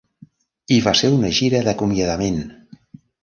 [0.77, 2.41] I va ser una gira d'acomiadament.